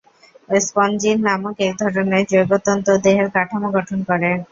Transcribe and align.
Spongin 0.61 1.17
নামক 1.27 1.55
এক 1.61 1.73
ধরনের 1.81 2.23
জৈবতন্তু 2.31 2.91
দেহের 3.05 3.27
কাঠামো 3.35 3.69
গঠন 3.77 3.99
করে। 4.09 4.29